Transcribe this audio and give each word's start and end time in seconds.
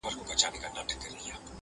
د 0.03 0.03
گونگى 0.03 0.25
په 0.29 0.33
ژبه 0.41 0.57
خپله 0.57 0.71
مور 0.73 0.87
ښه 0.89 0.95
پوهېږي. 0.99 1.31